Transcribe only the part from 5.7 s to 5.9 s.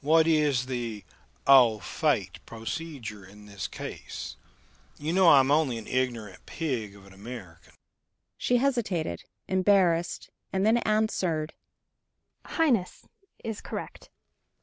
an